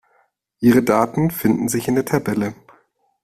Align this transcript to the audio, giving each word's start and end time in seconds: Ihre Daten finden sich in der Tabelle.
Ihre 0.61 0.81
Daten 0.81 1.29
finden 1.29 1.69
sich 1.69 1.87
in 1.87 1.93
der 1.93 2.05
Tabelle. 2.05 2.55